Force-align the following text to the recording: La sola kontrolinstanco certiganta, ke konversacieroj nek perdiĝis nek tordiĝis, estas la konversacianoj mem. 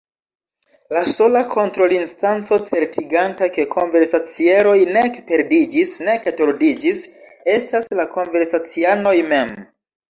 La 0.95 1.01
sola 1.15 1.43
kontrolinstanco 1.55 2.59
certiganta, 2.71 3.51
ke 3.59 3.67
konversacieroj 3.75 4.75
nek 4.97 5.21
perdiĝis 5.29 5.95
nek 6.09 6.29
tordiĝis, 6.43 7.07
estas 7.59 7.91
la 8.03 8.13
konversacianoj 8.19 9.17
mem. 9.35 9.57